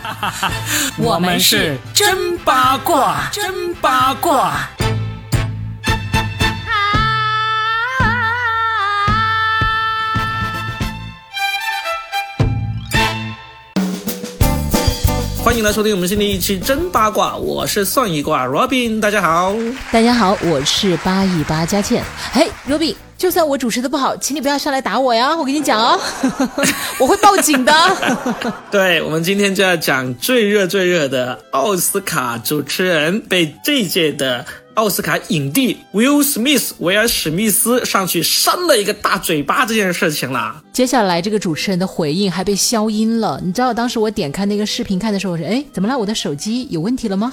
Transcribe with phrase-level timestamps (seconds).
[0.98, 4.68] 我们是真八卦，真八卦。
[15.42, 19.52] 欢迎来收听我们新的一期真八卦，我是算一卦 Robin，大家好，
[19.90, 22.04] 大家好，我是八一八佳倩。
[22.32, 26.00] 嘿，Robin，就算我主持的不好，请你不要上来打我呀，我跟你讲哦，
[26.98, 27.72] 我会报警的。
[28.72, 34.46] 对，我们今天就要讲最热最热的奥斯卡主持人被这一届的。
[34.74, 40.62] 奥斯卡影帝 Will Smith 威尔史密斯上去扇了一个大嘴巴这件事情了。
[40.72, 43.38] 接下来这个主持人的回应还被消音了。
[43.44, 45.98] 你知道当时我点开那个视频看的时候，我说：“哎，怎么了？
[45.98, 47.30] 我的手机有问题了吗？”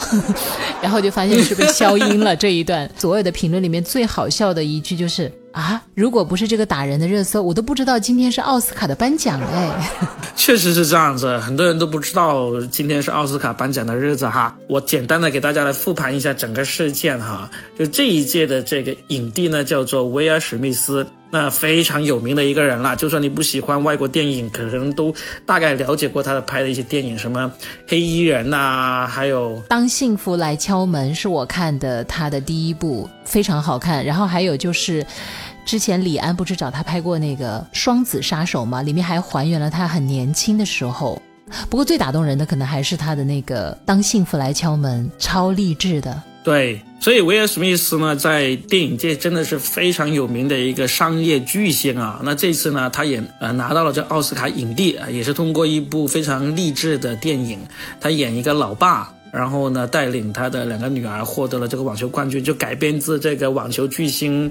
[0.81, 2.35] 然后就发现是被消音了。
[2.35, 5.31] 这一段所有的评论里面最好笑的一句就是。
[5.57, 5.81] 啊！
[5.95, 9.89] 如果不是这个打人的热搜，我都不知道今天是奥斯卡的颁奖哎。
[10.37, 14.55] 确实是这样子，很多人都不知道今天是奥斯卡颁奖的日子哈。
[14.69, 17.49] 我简单的给大家来复盘一下整个事件哈。
[17.77, 22.95] 就这一届的这个影帝呢，叫做威尔史密斯，那非常有名的一个人啦。
[22.95, 25.13] 就算你不喜欢外国电影，可能都
[25.45, 27.51] 大概了解过他的拍的一些电影，什么
[27.87, 34.05] 黑衣人呐，还有当幸福来敲门是我看的他的第一部，非常好看。
[34.05, 35.03] 然后还有就是。
[35.67, 38.81] 之前李安不是找他拍过那个《双子杀手》吗？
[38.81, 41.21] 里面还还原了他很年轻的时候。
[41.69, 46.23] 不过最打动人的可能还是他的那个《当幸福来敲门》，超励志的。
[46.41, 52.21] 对，所以威尔史密斯呢，在电影界真的是非常有名的一个商业巨星啊。
[52.23, 57.59] 那这次呢，他也呃拿到了这奥斯卡影帝啊，也是通过一部非常励志的电影，
[57.99, 64.49] 他演一个老爸，然后呢带领他的两个女儿获得了这个网球冠军，就改编自这个网球巨星。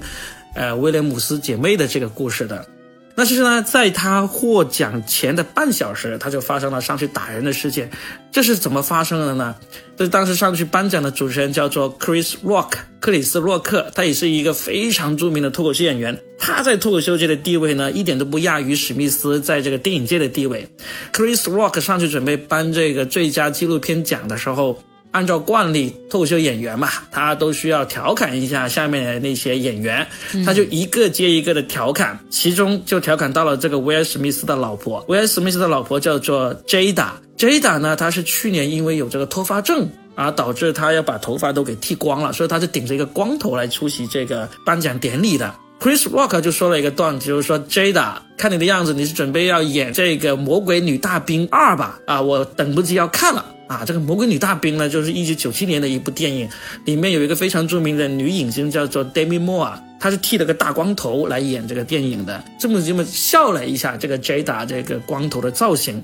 [0.57, 2.65] 呃，威廉姆斯姐妹的这个故事的，
[3.13, 7.91] 那其实呢，在他获奖前的半小时，他就发生了上去打人的事件。
[8.31, 9.55] 这是怎么发生的呢？
[9.95, 16.19] 就是当时上去颁奖的主持人叫做 Chris Rock，克里斯洛克，他也是一个非常著名的脱口秀演员。
[16.39, 20.67] 他在脱口秀界的地位呢，一点都不亚于史密斯在这个电影界的地位。
[21.13, 24.81] Chris Rock 上去准备颁这个最佳纪录片奖的时候。
[25.17, 30.05] 按照惯例，脱口秀演员嘛，他都需要调侃一下下面的那些演员，
[30.45, 35.03] 他就一个接一个的调侃，其中就调侃到了这个威尔史密斯的老婆。
[35.07, 45.51] 威尔史密斯的老婆叫做 Jada，Jada 呢，她是去年因为有这个脱发症啊，导致她要把头发都给剃光了，所以她就顶着一个光头来出席这个颁奖典礼的。
[45.79, 51.99] Chris Rock 就说了一个段子，就是说 Jada，看你的样子，你是准备要演这个魔鬼女大兵二吧？
[52.05, 53.43] 啊，我等不及要看了。
[53.67, 56.49] 啊，这个《魔鬼女大兵》呢，就是一九九七年的一部电影，
[56.85, 62.41] 里面有一个非常著名的女影星叫做 Demi Moore，她是剃了个大光头来演这个电影的。
[62.57, 66.01] 这么这么笑了一下这个 Jada 这个光头的造型，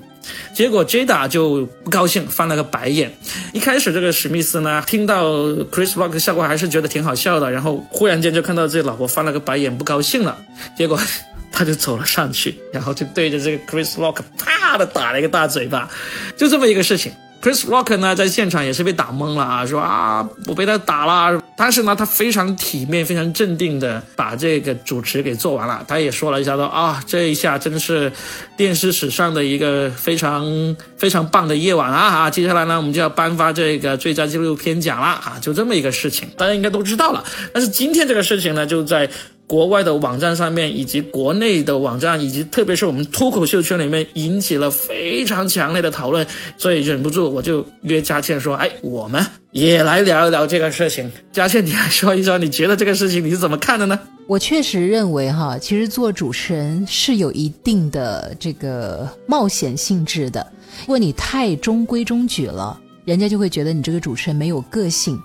[0.52, 3.10] 结果 Jada 就不高兴，翻了个白眼。
[3.54, 5.32] 一开始这个史密斯呢，听到
[5.72, 10.36] Chris Rock 效果还是觉得挺好笑的，然后忽然间就看到自己老婆翻了个白眼，不高兴了，
[10.76, 11.00] 结果
[11.50, 15.88] 他就走了上去，然后就对着这个 Chris Rock 啪的打了一个大嘴巴，
[16.36, 17.10] 就这么一个事情。
[17.44, 21.38] Chris Rock 呢，在现场也是被打懵了啊，说啊，我被他打了。
[21.54, 25.84] 但是呢，他非常体面、非常镇定的把这个主持给做完了。
[25.86, 28.10] 他也说了一下，说啊，这一下真的是
[28.56, 32.20] 电视史上的一个非常非常棒的夜晚啊！
[32.20, 37.22] 啊，接下来呢，我们就要颁发这个最佳纪录片奖了啊，就这么一个事情，大家应该都知道了。
[37.52, 39.10] 但是今天这个事情呢，就在。
[39.46, 53.98] 国外的网站上面，以及国内的网站，以及特别是我们脱口秀圈里面，引起了非常强烈的讨论，所以忍不住我就约佳倩说：“哎，我们也来聊一聊这个事情。”佳倩，你来说一说，你觉得这个事情你是怎么看的呢？
[54.26, 60.46] 我确实认为哈，其实做主持人是有一定的这个冒险性质的。
[60.80, 65.20] 如果你太中规中矩了，人家就会觉得你这个主持人没有个性。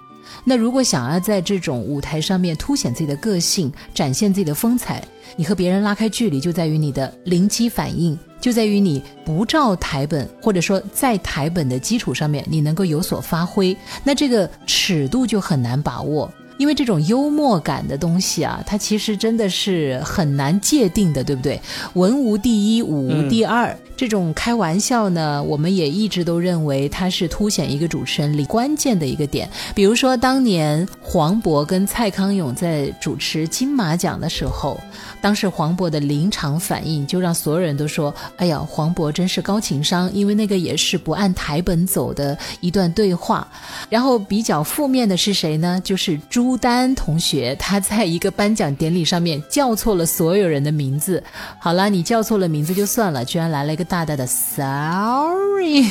[0.49, 4.99] 那如果想要在这种舞台上面凸显自己的个性，展现自己的风采，
[5.35, 13.77] 你和别人拉开距离，就在于你的灵机反应，就在于你不照台本，或者说在台本的基础上面，你能够有所发挥。
[14.03, 21.59] 那这个尺度就很难把握，因为这种幽默感的东西啊，它其实真的是很难界定的，对不对？
[21.93, 23.73] 文无第一，武无第二。
[23.95, 29.49] 这种开玩笑呢，我们也一直都认为它是凸显一个主持人里关键的一个点。
[29.73, 34.79] 比如说，当年黄渤跟蔡康永在主持金马奖的时候，
[35.21, 43.47] 当时黄渤的临场反应就让所有人都说：“哎呀，黄渤真是高情商。”因为那个也是不按台本走的一段对话。
[43.89, 45.81] 然后比较负面的是谁呢？
[45.83, 51.23] 就是朱朱丹同学，他在一个颁奖典礼上面叫错了所有人的名字。
[51.59, 55.83] 好了，你叫错了名字就算了，居然来了一个大大的 sorry，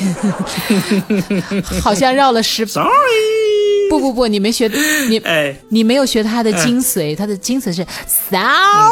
[1.81, 2.89] 好像绕了十 sorry。
[3.89, 4.69] 不不不，你没学，
[5.07, 8.89] 你哎，你没有学他的精髓，他的精髓是 sorry，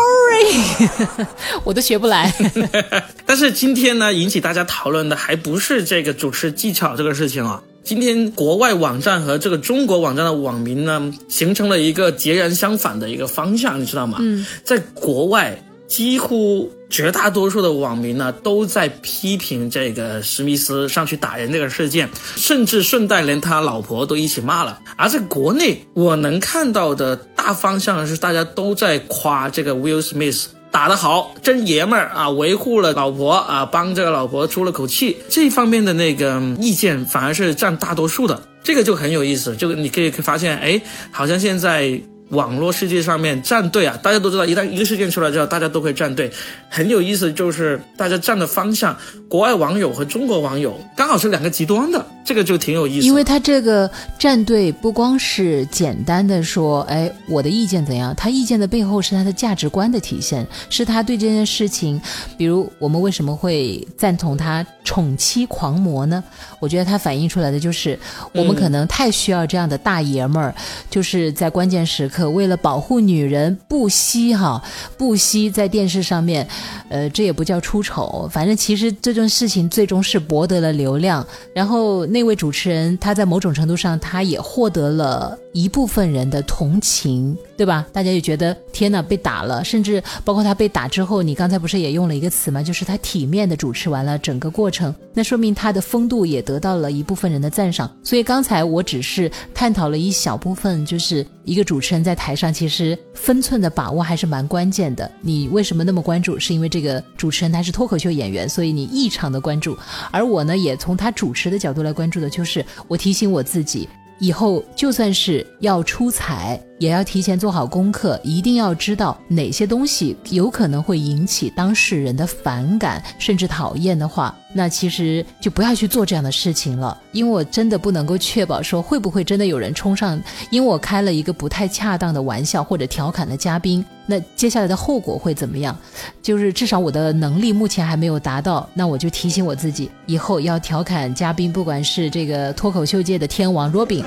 [1.66, 2.34] 我都学不来。
[3.28, 7.62] 但是今天呢，引起大家讨论的还不是这个主持技巧这个事情啊。
[7.88, 14.18] 今天国外网站和这个中国网站的网民呢，形成了一个截然相反的一个方向，你知道吗？
[14.20, 24.82] 嗯，在国外，几乎绝大多数的网民呢，都在批评这个史密斯上去打人这个事件，甚至顺带连他老婆都一起骂了。
[24.98, 30.48] 而在国内，我能看到的大方向是大家都在夸这个 Will Smith。
[30.78, 32.30] 打得好，真爷们儿啊！
[32.30, 39.56] 维护了老婆啊，帮这个老婆出了口气，这方面的那个意见反而是占大多数的，这个就很有意思。
[39.56, 40.80] 就你可以发现，哎，
[41.10, 46.32] 好像现在网络世界上面站队啊，大家都知道，一旦一个事件出来之后，大家都会站队，
[46.70, 47.32] 很有意思。
[47.32, 48.96] 就是大家站的方向，
[49.30, 52.06] 国外网友和中国网友刚好是两个极端的。
[52.28, 53.90] 这个就挺有意思，因为他这个
[54.20, 58.14] 站队不光是简单的说，哎，我的意见怎样？
[58.18, 62.02] 他意见的背后是他的价值观的体现，是他对这件事情，
[62.38, 66.22] 比如我们为什么会赞同他宠妻狂魔呢？
[66.60, 67.98] 我觉得他反映出来的就是，
[68.34, 70.54] 我们可能太需要这样的大爷们儿，
[70.90, 74.60] 就是在关键时刻可为了保护女人不惜哈，
[74.98, 76.48] 不惜在电视上面，
[76.90, 81.24] 呃，这也不叫出丑，反正其实这件事情最终是博得了流量，
[81.54, 82.08] 然后。
[82.08, 87.86] 那位主持人，他在某种程度上，他也获得了一部分人的同情，对吧？
[87.92, 92.64] 大家也觉得天哪，被打了，甚至包括他被打之后，你刚才不是也用了一个词吗？
[92.64, 97.92] 就是他体面的主持完了整个过程，那说明他的风度也得到了一部分人的赞赏。
[98.04, 105.12] 所以刚才我只是探讨了一小部分，就是一个主持人在台上其实分寸的把握还是蛮关键的。
[105.20, 106.40] 你为什么那么关注？
[106.40, 109.78] 是因为这个主持人他是脱口秀演员，所以你异常的关注。
[110.10, 112.10] 而我呢，也从他主持的角度来关。
[112.10, 113.90] 注的就是我提醒我自己，
[114.20, 124.36] 以后就算是要出彩，也要提前做好功课，一定要知道哪些东西有可能会引起当事人的反感甚至讨厌的话。
[124.54, 130.20] 那其实就不要去做这样的事情了，因为我真的不能够确保说会不会真的有人冲上，
[130.50, 135.78] 因为我开了一个不太恰当的玩笑或者调侃的嘉宾，那接下来的后果会怎么样？
[136.24, 144.04] 就是至少我的能力目前还没有达到，那我就提醒我自己，以后要调侃嘉宾，不管是这个脱口秀界的天王 Robin，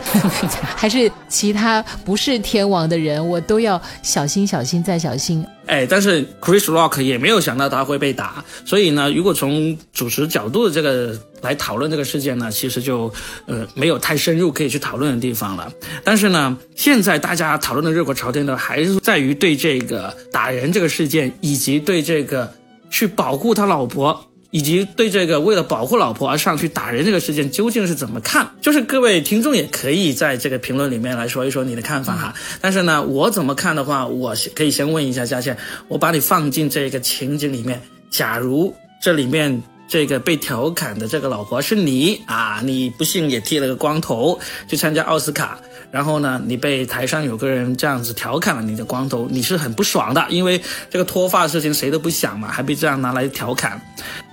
[0.75, 5.43] 还是其他不是天联网的人，我都要小心、小心再小心。
[5.65, 13.11] 哎，但是 Chris Rock 也没有想到他会被打，所以呢，如果从主持角度的这个来讨论这个事件呢，其实就
[13.47, 15.73] 呃没有太深入可以去讨论的地方了。
[16.05, 22.53] 但是呢，现在大家讨论的热火朝天的还是在于对这个打人这个事件，以及对这个
[22.91, 24.27] 去保护他老婆。
[24.51, 28.51] 以及对这个为了保护老婆而上去打人这个事件究竟是怎么看？
[28.61, 32.35] 就是各位听众也可以在这个评论里面来说一说你的看法哈。
[32.61, 35.57] 但是呢，我怎么看的话，我可以先问一下佳倩，
[35.89, 37.81] 我把你放进这个情景里面，
[38.11, 44.39] 假如这里面这个被调侃的这个老婆是你啊，你不幸也剃了个光头
[44.69, 45.61] 去参加奥斯卡。
[45.91, 53.81] 然后呢，你被台上有个人这样子调侃了你的光头，你是很不爽的，因为这个脱发的事情谁都不想嘛，还被这样拿来调侃。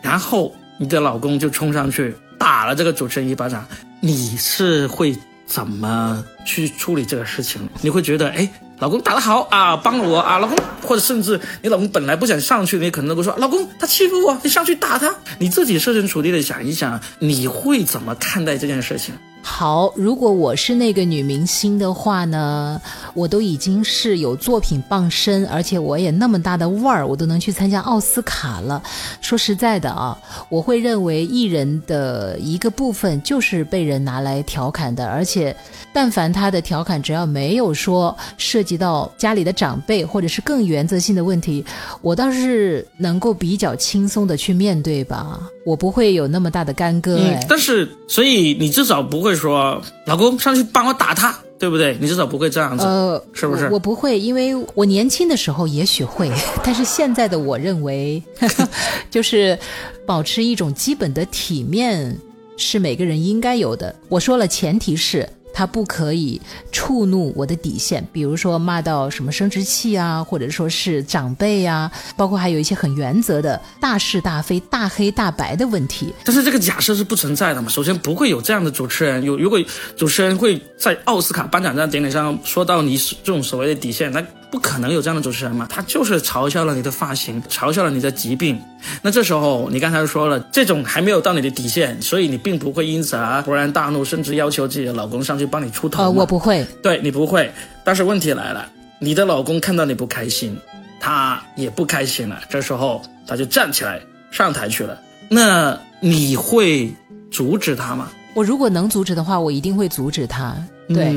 [0.01, 3.65] 然后你的老公就冲上去打了这个主持人一巴掌，
[3.99, 5.17] 你是会
[5.47, 7.67] 怎么去处理这个事情？
[7.81, 8.47] 你会觉得，哎，
[8.77, 15.15] 老公打得好啊，帮了我啊，老公，或者甚至你老公本来不想上去，你可能都会说，老公他欺负我，你上去打他。
[15.39, 19.15] 你自己设身处地的想一想，你会怎么看待这件事情？
[19.49, 22.79] 好，如果我是那个女明星的话呢，
[23.17, 28.83] 我都已经是有作品傍身，而且我也那么大的腕儿，我都能去参加奥斯卡了。
[29.21, 30.15] 说实在的啊，
[30.49, 35.55] 我会认为艺人的一个部分就是被人拿来调侃的，而且
[35.91, 41.65] 但凡他的调侃只要没有说涉及到家里的长辈或者是更原则性的问题，
[42.01, 45.39] 我倒是能够比较轻松的去面对吧。
[45.65, 51.97] 我不会有那么大的干戈，嗯，但是所以你至少不会说老公上去帮我打他，对不对？
[51.99, 53.67] 你至少不会这样子，呃，是不是？
[53.71, 56.31] 我不会，因为我年轻的时候也许会，
[56.63, 58.21] 但是现在的我认为，
[59.09, 59.57] 就是
[60.05, 62.15] 保持一种基本的体面
[62.57, 63.93] 是每个人应该有的。
[64.09, 65.27] 我说了，前提是。
[65.57, 66.39] 他不可以
[66.71, 76.13] 触怒我的底线，比如说骂到什么生殖器啊，或者说是长辈啊，包括还有一些很原则的大是大非、大黑大白的问题。
[76.23, 77.69] 但是这个假设是不存在的嘛？
[77.69, 79.59] 首先不会有这样的主持人，有如果
[79.95, 85.67] 主持人会在奥斯卡颁奖典礼上说到你这种所谓的底线，那不可能有这样的主持人嘛？
[85.69, 88.59] 他就是嘲笑了你的发型，嘲笑了你的疾病。
[89.01, 96.03] 那这时候你刚才说了，这种还没有到你的底线，所以你并不会因此而勃然大怒，甚至要求自己的老公上去帮你出头。
[96.03, 97.51] 呃，我不会，对你不会。
[97.83, 100.57] 但是问题来了，你的老公看到你不开心，
[100.99, 102.39] 他也不开心了。
[102.49, 103.99] 这时候他就站起来
[104.31, 104.97] 上台去了。
[105.29, 106.93] 那你会
[107.29, 108.09] 阻止他吗？
[108.37, 110.55] 我如果能阻止的话，我一定会阻止他。
[110.89, 111.11] 对，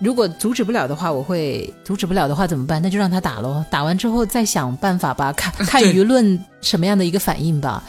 [0.00, 2.82] 如果阻止不了的话，我会阻止不了的话怎么办？
[2.82, 7.80] 那就让他打喽，打完之后再想办法吧，看看舆论什么样的一个反应吧。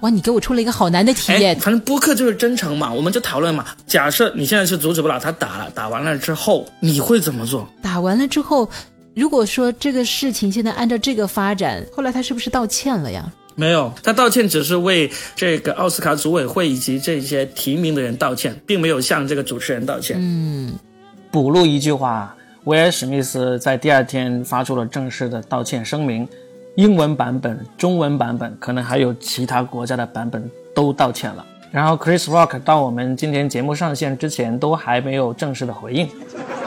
[0.00, 1.54] 哇，你给我出了一个好难的题耶！
[1.60, 3.66] 反正播客就是真诚嘛，我们就讨论嘛。
[3.86, 7.64] 假设你现在是阻止不了他打了，打完了之后你会怎么做？
[7.80, 8.68] 打完了之后，
[9.14, 13.32] 如果说这个事情现在按照这个发展，后来他是不是道歉了呀？
[13.56, 20.16] 没有，他道歉只是为这个奥斯卡组委会以及这些提名的人道歉，并没有向这个主持人道歉。
[20.18, 20.72] 嗯，
[21.30, 26.26] 补录一句话，威尔史密斯在第二天发出了正式的道歉声明，
[26.76, 31.46] 英文版本、中文版本，可能还有其他国家的版本都道歉了。
[31.74, 36.08] 然后 Chris Rock 到我们今天节目上线之前都还没有正式的回应。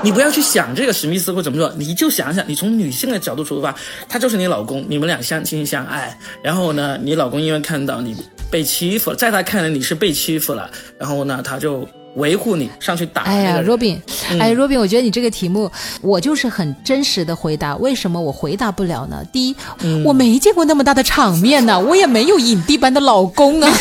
[0.04, 3.74] 你不要去想这个史密斯会怎么做，你就想想，你从女性的角度出发，
[4.10, 8.18] 他就是你老公，你们俩相亲相爱，然后呢，你老公因为看到你
[8.52, 11.88] 被欺负，在他看来你是被欺负了，然后呢，他就。
[12.18, 13.24] 维护你上去打。
[13.24, 14.00] 哎呀，Robin，
[14.40, 15.72] 哎，Robin，我觉得你这个题目，
[16.02, 17.76] 我就是很真实的回答。
[17.78, 19.24] 为什么我回答不了呢？
[19.32, 19.56] 第一，
[20.04, 23.72] 我没见过那么大的场面呢， 我也没有影帝般的老公啊。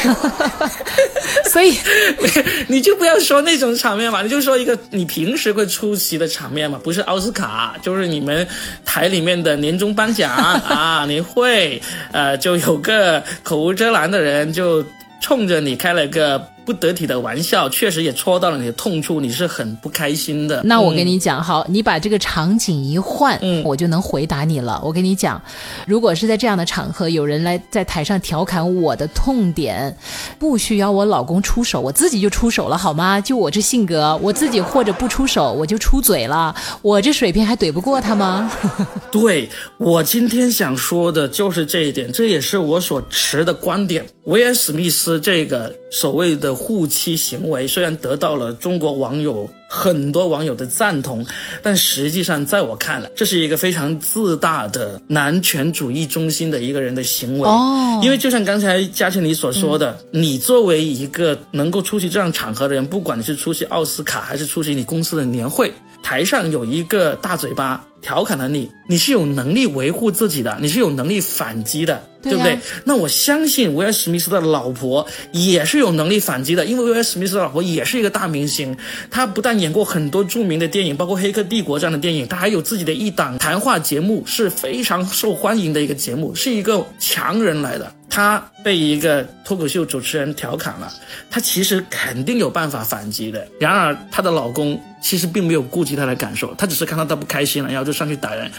[1.50, 1.74] 所以，
[2.68, 8.46] 你就不要说那种场面嘛，你就说一个你平时会出席的场面嘛，不是奥斯卡，就是你们
[8.84, 11.80] 台里面的年终颁奖啊，你会
[12.12, 14.84] 呃，就有个口无遮拦的人就
[15.20, 16.46] 冲着你开了个。
[16.66, 20.61] 不得体的玩笑，确实也戳到了你的痛处，你是很不开心的。
[20.64, 24.82] 那我跟你讲，好，你把这个场景一换，嗯，我就能回答你了。
[24.85, 25.40] 我跟你讲，
[25.87, 29.96] 如果是在这样的场合，有人来在台上调侃我的痛点，
[30.40, 33.20] 不需要我老公出手，我自己就出手了，好吗？
[33.20, 36.52] 就我这性格，我自己或者不出手，我就出嘴了。
[36.82, 38.50] 我这水平还怼不过他吗？
[39.12, 44.04] 对我今天想说的就是这一点，这也是我所持的观点。
[44.25, 46.55] 威尔史密斯这个所谓的。
[46.56, 51.25] 护妻行为虽然得到了中国网友很多网友的赞同，
[51.62, 57.49] 但实际上在我看来，这是一个非常自大的男权主义中心的一个人的行为。
[57.49, 72.02] 哦，因为就像刚才嘉庆你所说的，你作为一个能够出席这样场合的人，不管你是出席奥斯卡还是出席你公司的年会，台上有一个大嘴巴调侃了你，你是有能力维护自己的，你是有能力反击的。
[72.23, 72.58] 对不对？
[72.82, 78.76] 那我相信威尔史密斯的老婆也是有能力反击的，因为威尔史密斯的老婆也是一个大明星，
[79.12, 87.95] 她不但演过很多著名的电影，包括《黑客帝国》这样的电影，他还有自己的一档谈话节目，是非常受欢迎的一个节目，是一个强人来的。
[88.08, 90.92] 她被一个脱口秀主持人调侃了，
[91.30, 93.46] 她其实肯定有办法反击的。
[93.60, 98.50] 然而，她的老公其实并没有顾及她的感受，他只是看到她不开心了，然后就上去打人。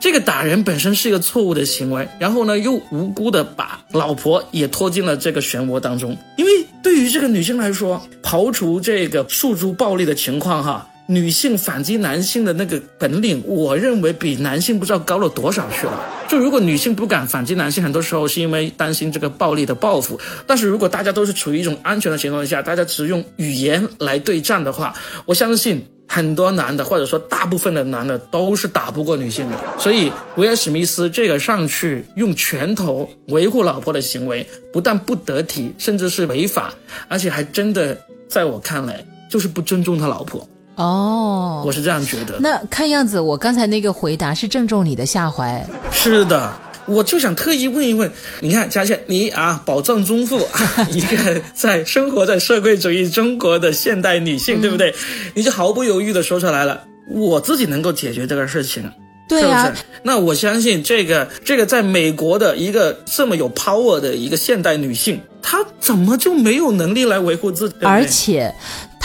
[0.00, 6.16] 这个打人本身是一个错误的行为，然后呢，又无辜的把老婆也拖进了这个漩涡当中。
[6.36, 6.50] 因为
[6.82, 10.88] 对于这个女性来说，刨除这个诉诸暴力的情况，哈。
[11.08, 16.04] 女性反击男性的那个本领，我认为比男性不知道高了多少去了。
[16.28, 20.20] 就如果女性不敢反击男性，很多时候是因为担心这个暴力的报复。
[20.46, 24.92] 但是如果大家都是处于一种安全的情况下，大家只用语言来对战的话，
[25.26, 29.56] 我相信很多男的或者说大部分的男的都是打不过女性的。
[29.78, 36.74] 所以威尔史密斯这个上去用拳头维护老婆的行为，不但不得体，甚至是违法，
[37.06, 37.96] 而且还真的
[38.28, 40.48] 在我看来就是不尊重他老婆。
[40.76, 42.38] 哦，我是这样觉得。
[42.38, 45.66] 那看样子，我刚才那个回答是正中你的下怀。
[45.90, 46.52] 是的，
[46.86, 50.46] 我就想特意问一问，你看佳倩，你啊，宝藏中妇，
[50.92, 54.94] 一个在生活在社会主义中国的现代女性，对不对？
[55.34, 58.90] 你就毫不犹豫的说出来了，我自己能够解决这个事情，
[59.28, 59.74] 对呀。
[60.02, 67.76] 那我相信这个这个在美国的一个这么有 power 的一个现代女性，她怎么就没有能力来维护自己？
[67.80, 68.54] 而且。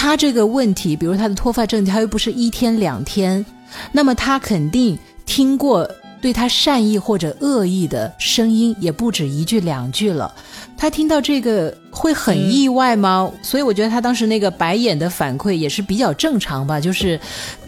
[0.01, 3.45] 他这个问题，比如他的脱发症，他又不是一天两天，
[3.91, 5.87] 那么他肯定听过
[6.19, 10.33] 对他善意或者恶意的声音也不止一句两句了。
[10.75, 13.31] 他听到这个会很意外吗？
[13.43, 17.19] 所以我觉得他当时那个白眼的反馈也是比较正常吧，就是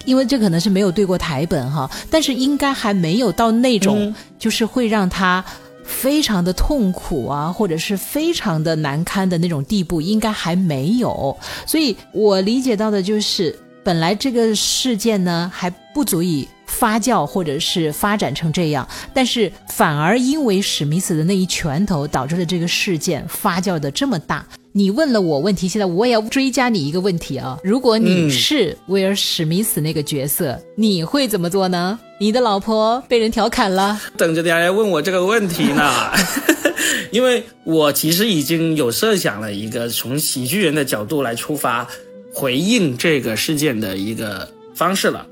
[0.04, 5.46] 因为这可能是没有对过台本哈，但是应该还没有到那种就是会让他
[5.84, 11.38] 非常的痛苦啊，或者是非常的难堪的那种地步，应该还没有。
[11.66, 16.48] 所以我理解到的就是，本来这个事件呢还不足以。
[16.66, 24.44] 发酵或者是发展成这样，但是反而因为史密斯的那一拳头，导致了这个事件发酵的这么大。
[24.75, 27.60] 你问了我问题，现在我也要追加你一个问题啊！
[27.63, 32.00] 如果你是威尔史密斯那个角色，你会怎么做呢？
[32.20, 36.12] 你的老婆被人调侃了，等着大家问我这个问题呢，
[37.13, 41.88] 因为我其实已经有设想了一个从喜剧人的角度来出发
[42.34, 45.24] 回应这个事件的一个方式了。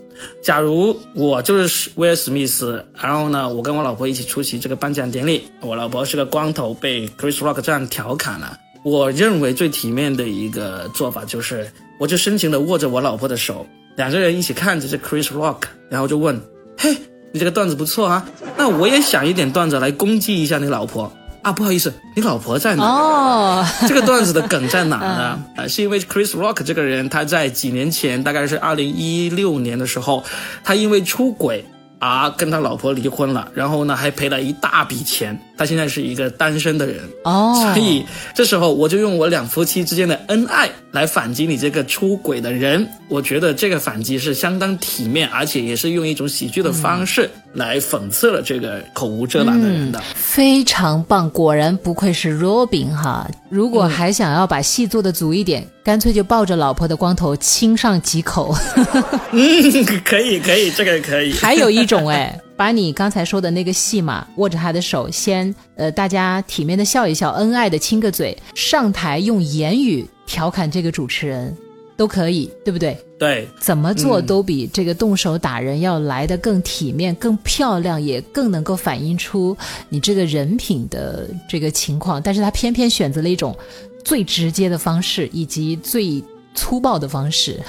[0.44, 8.56] 假如我就是威尔史密斯，然后呢，我跟我老婆一起出席这个颁奖典礼，我老婆是个光头，被 Chris Rock 这样调侃了。
[8.84, 11.70] 我认为最体面的一个做法就是，
[12.00, 16.42] 我就深情的握着我老婆的手，两个人一起看着这 Chris Rock，然后就问：
[16.78, 16.96] 嘿，
[17.32, 18.26] 你这个段子不错啊，
[18.58, 21.12] 那我也想一点段子来攻击一下你老婆。
[21.44, 22.84] 啊，不好意思，你老婆在哪？
[22.84, 25.44] 哦， 这个段子的梗在哪呢？
[25.58, 30.24] 啊，是因为 Chris Rock 这个人，他在几年前，大概是二零一六年的时候，
[30.64, 31.64] 他因为出轨。
[32.00, 35.40] 啊，跟他老婆离婚了，然后呢，还赔了一大笔钱。
[35.62, 38.04] 他现在是一个单身的人哦，所以
[38.34, 42.88] 这时候我就用我两夫妻之间的恩爱来反击你这个出轨的人。
[43.08, 50.02] 我觉得这个反击是相当体面，而且也是用一种喜剧的方式来讽刺了这个口无遮拦的人的。
[50.16, 53.30] 非常棒，果然不愧是 Robin 哈。
[53.50, 55.68] 如果还想要把戏做的足一点。
[55.84, 58.56] 干脆就抱着老婆的光头亲上几口，
[59.34, 61.34] 嗯，可以可以，这个可以。
[61.34, 71.58] 还有一种哎，把你刚才说的那个戏码，握着他的手，先呃，大家体面的笑一笑，恩爱的亲个嘴，上台用言语调侃这个主持人，
[71.98, 72.96] 都可以，对不对？
[73.18, 79.58] 对，怎么做都比这个动手打人要来的更体面、更漂亮，也更能够反映出
[79.90, 82.22] 你这个人品的这个情况。
[82.22, 83.58] 但是他偏偏选择了一种。
[84.04, 86.24] 最直接的方式以及最
[86.56, 87.62] 粗暴的方式，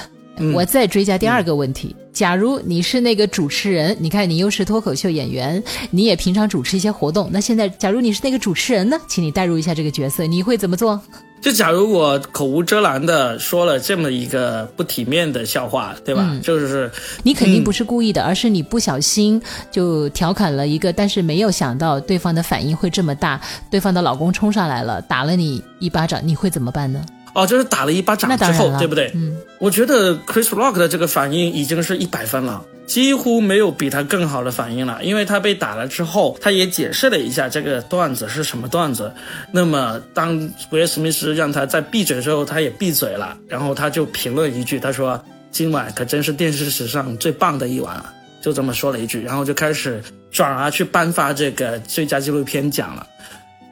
[0.55, 8.99] 我再追加第二个问题：假如你是那个主持人，你看你又是脱口秀演员，你也平常主持一些活动，那现在假如你是那个主持人呢？
[9.07, 11.01] 请你代入一下这个角色，你会怎么做？
[11.41, 16.39] 就假如我口无遮拦的说了这么一个不体面的笑话，对吧？
[16.41, 16.89] 就是
[17.25, 23.41] 你肯定不是故意的，而是你不小心就调侃了一个，但是没有想到对方的反应会这么大，
[23.71, 27.05] 对方的老公冲上来了，打了你一巴掌，你会怎么办呢？
[27.35, 29.11] 哦，就是打了一巴掌之后，对不对？
[29.15, 32.65] 嗯，我觉得 Chris Rock 的这个反应已经是一百分了。
[32.85, 39.11] 几乎没有比他更好的反应了，因为他被打了之后，他也解释了一下这个段子是什么段子。
[39.51, 40.37] 那么当
[40.71, 45.19] 威尔史密斯让他在闭嘴之后，他也闭嘴了，然后他就评论一句，他说
[45.51, 53.07] ：“今晚可真是电视史上最棒的一晚啊！”就这么说了一句，然后就开始转而去颁发这个最佳纪录片奖了。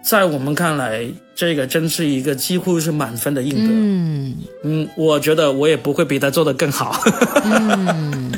[0.02, 3.72] 在我们看来，这个真是一个几乎是满分的应得。
[3.72, 7.00] 嗯嗯，我觉得我也不会比他做的更好。
[7.44, 8.32] 嗯。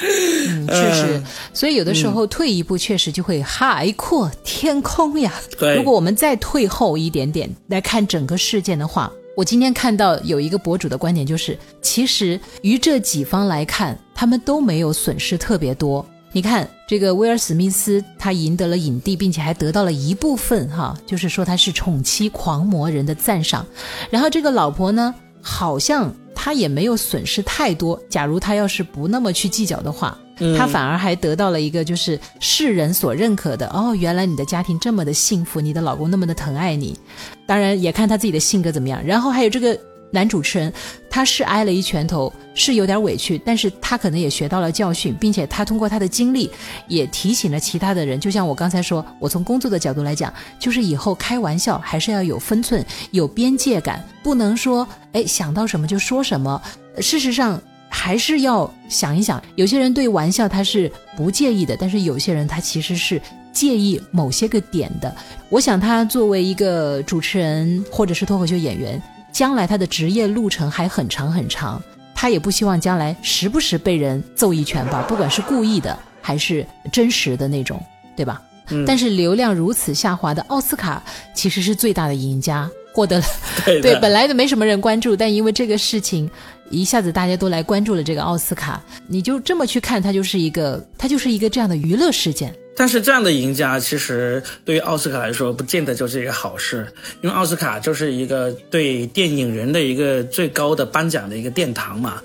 [0.00, 5.32] 嗯， 确实，所以有的时候退一步，确实就会海阔天空呀。
[5.58, 16.06] 对，如果我们再退后一点点来看整个事件的话，我今天看到有一个博主的观点就是，其实于这几方来看，他们都没有损失特别多。
[16.32, 23.66] 你看，这个威尔史密斯他赢得了影帝，并且还得到了一部分哈，就是说他是宠妻狂魔人的赞赏。
[24.10, 26.12] 然后这个老婆呢，好像。
[26.40, 28.00] 他也没有损失太多。
[28.08, 30.16] 假如他要是不那么去计较的话，
[30.56, 36.96] 他反而还得到了一个就是世人所认可的哦，原来你的家庭这么的幸福，你的老公那么的疼爱你。
[37.44, 39.04] 当然也看他自己的性格怎么样。
[39.04, 39.76] 然后还有这个。
[40.10, 40.72] 男主持人，
[41.10, 46.50] 他是挨了一拳头，是有点委屈，但是他可能也学到了教训，并且他通过他的经历，
[46.86, 48.18] 也提醒了其他的人。
[48.18, 56.60] 就像我刚才说，我从工作的角度来讲，就是以后开玩笑还是要有分寸、有边界感，不能说哎想到什么就说什么。
[57.00, 63.20] 事实上，还是要想一想，有些人对玩笑他是不介意的，但是有些人他其实是
[63.52, 65.14] 介意某些个点的。
[65.50, 69.00] 我想他作为一个主持人或者是脱口秀演员。
[69.32, 71.82] 将来他的职业路程还很长很长，
[72.14, 77.82] 他也不希望将来时不时被人揍一拳吧，不管是故意的还是真实的那种，
[78.16, 78.42] 对吧？
[78.70, 78.84] 嗯。
[78.86, 81.02] 但是流量如此下滑的奥斯卡
[81.34, 83.24] 其实是最大的赢家，获得了
[83.64, 86.28] 对本来都没什么人关注，但因为这个事情，
[86.70, 92.54] 一下子大家都来关注了这个奥斯卡，你就这么去看，它就是一个它就是一个这样的娱乐事件。
[92.78, 96.86] 但是这样的赢家其实对于奥斯卡来说，不见得就是一个好事，
[97.22, 102.22] 因为奥斯卡就是一个对电影人的一个最高的颁奖的一个殿堂嘛。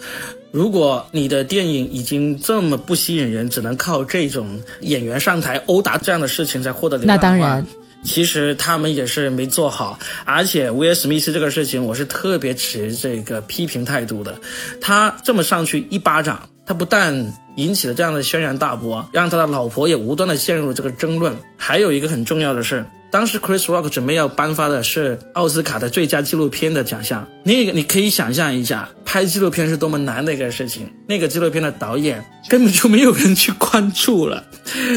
[0.52, 7.66] 如果你的电影已经这么不吸引人，只能靠这种演员上台殴打这样的事情才获得流量，那当然。
[8.04, 14.38] 其实他们也是没做好，而且威尔史密斯这个事情，我是特别持这个批评态度的。
[14.82, 21.36] 他这么上去一巴掌，他不但引起了这样的轩然大波，让他的老婆也无端的陷入这个争论。
[21.58, 22.86] 还有一个很重要的是。
[23.12, 30.92] 当时 Chris Rock 准备要颁发的是奥斯卡的最佳纪录片的奖项，那个你可以想象一下，拍纪录片是多么难的一个事情。
[31.08, 34.44] 那个纪录片的导演根本就没有人去关注了，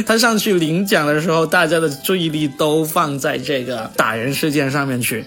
[0.07, 5.27] 他上去领奖的时候，大家的注意力都放在这个打人事件上面去。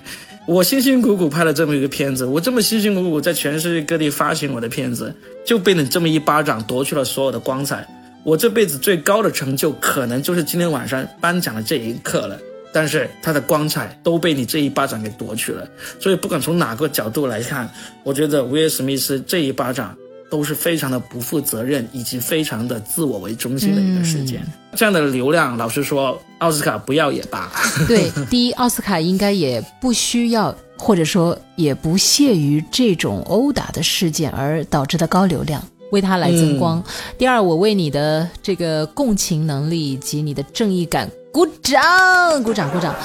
[0.50, 5.14] 我辛辛苦苦拍了这么一个片子，我这么辛辛苦苦在全世界各地发行我的片子，
[5.46, 7.88] 就被你这么一巴掌夺去了所有的光彩。
[8.24, 12.36] 我这辈子最高的成就，可能就是今天晚上颁奖的这一刻了。
[12.74, 17.70] 但是他的光彩都被你这一巴掌给夺去了，所以不管从哪个角度来看，
[18.04, 19.96] 我觉得威尔史密斯这一巴掌
[20.30, 24.42] 都是非常的不负责任，以及非常的自我为中心的一个事件。
[24.76, 27.52] 这样的流量，老实说，奥斯卡不要也罢。
[27.88, 36.84] 对，第一，奥斯卡应该也不需要，或者说也不屑于这种殴打的事件而导致的高流量，为他来增光。
[37.18, 41.10] 第二，我为你的这个共情能力以及你的正义感。
[41.32, 42.96] 鼓掌，鼓掌，鼓掌。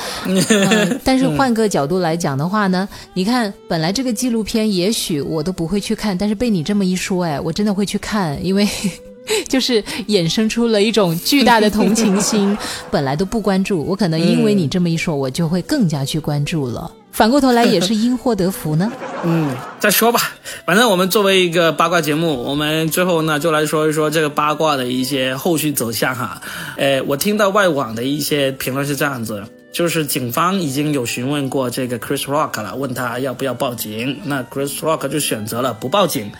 [1.04, 8.66] 但是换个角度来讲的话呢，你看，本来这个纪录片也许我都不会去看，但是被你这么一说，哎，我真的会去看，因为
[9.48, 12.56] 就是衍生出了一种巨大的同情心。
[12.90, 16.90] 本来都不关注，我可能因为你这么一说，我就会更加去关注了。
[17.14, 18.90] 反过头来也是因祸得福呢。
[19.22, 20.20] 嗯，再说吧，
[20.66, 26.42] 反正我们作为一个八卦节目，我们最后呢就来说一说这个八卦的一些后续走向哈。
[26.76, 36.32] 呃，我听到外网的一些评论是这样子，就是警方已经有询问过这个 Chris Rock 了，问他要不要报警，那 Chris Rock 就选择了不报警。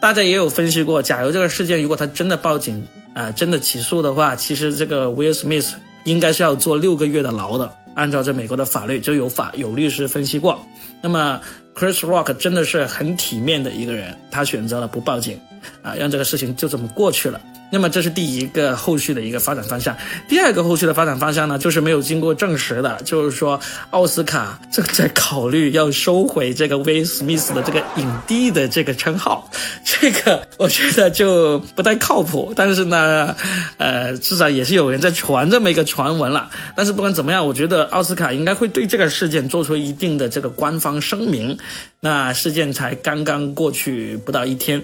[0.00, 5.72] 大家也有分析过，假如这个事件如果他真的报警啊，真的起诉的话，其实这个 Will Smith
[6.04, 7.70] 应该是要坐六个月的牢的。
[7.94, 10.60] 按照这美国的法律，就有法有律师分析过。
[11.00, 11.40] 那么
[11.74, 15.38] ，Chris Rock 真的是很体面的一个人，他选择了不报警，
[15.82, 17.40] 啊，让这个事情就这么过去了。
[17.72, 19.96] 那么这是第一个后续的一个发展方向。
[20.28, 23.58] 第二个后续的发展方向呢，就是没有经过证实的，就是说
[23.90, 29.50] 奥斯卡正在考虑要收回这个威斯密斯的这个影帝的这个称号。
[29.82, 32.52] 这个我觉得就不太靠谱。
[32.54, 33.34] 但是呢，
[33.78, 36.50] 呃，至少也是有人在传这么一个传闻了。
[36.76, 41.56] 但是不管怎么样，我觉得奥斯卡应该会对这个事件做出一定的这个官方声明。
[42.04, 44.82] 那事件才刚刚过去不到一天。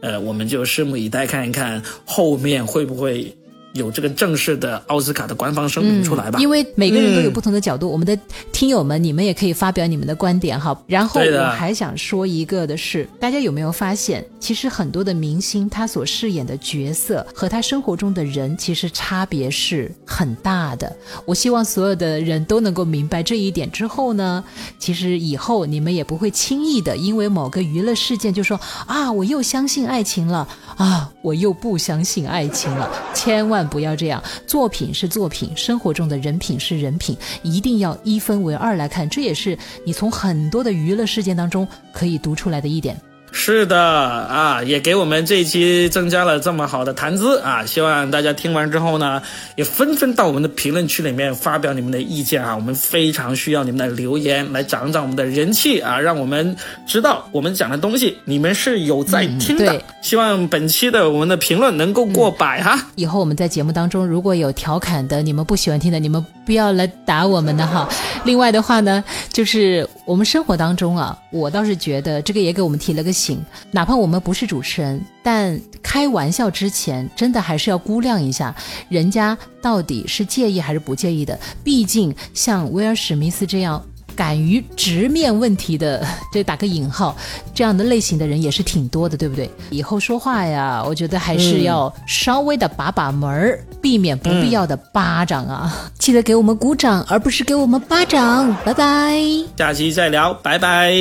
[0.00, 3.36] 呃，我们就拭目以待，看一看后面会不会。
[3.72, 6.38] 有这个正式的奥斯卡的官方声明出来吧？
[6.40, 8.18] 因为每个人都有不同的角度，我们的
[8.52, 10.76] 听友们，你们也可以发表你们的观点哈。
[10.86, 20.94] 然后我还想说一个的是，大家有没有发现，其实很多的明星他所饰演的角色和他生活中的人其实差别是很大的。
[21.24, 24.42] 我希望所有的人都能够明白这一点之后呢，
[24.78, 33.68] 其实以后你们也不会轻易的因为某个娱乐事件就说啊，我又相信爱情了啊，我又不相信爱情了，千万。
[33.68, 39.08] 不要这样，作品是作品，生活中的人品是人品，一定要一分为二来看。
[39.08, 43.00] 这也是你从很多的娱乐事件当中可以读出来的一点。
[43.32, 47.64] 是的啊，也给我们这一期增加了这么好的谈资啊！
[47.64, 49.22] 希望大家听完之后呢，
[49.56, 52.54] 也纷纷到我们的评论区里面发表你们的意见啊！
[52.54, 56.54] 我们非常需要你们的留言来涨涨我们的人气啊，让我们
[56.86, 59.80] 知道我们讲的东西你们是有在听的。
[60.02, 62.90] 希望本期的我们的评论能够过百哈！
[62.96, 67.88] 以后我们在节目当中如果有调侃的，你们不喜欢听的，你们不要来打我们的哈。
[68.24, 73.40] 另外的话呢，就是我们生活当中啊，我倒是觉得这个也给我们提了个醒。
[73.70, 78.52] 哪怕我们不是主持人，但开玩笑之前，真的还是要估量一下，
[78.88, 81.38] 人家到底是介意还是不介意的。
[81.62, 83.80] 毕竟像威尔史密斯这样。
[84.20, 87.16] 敢于直面问题的， 这打个引号，
[87.54, 89.50] 这样的类型的人也是挺多的，对不对？
[89.70, 95.90] 以后说话呀，我觉得还是要稍微的把把门儿，避免不必要的巴掌啊！
[95.98, 98.54] 记得给我们鼓掌，而不是给我们巴掌。
[98.62, 99.18] 拜拜，
[99.56, 100.92] 下期再聊，拜拜。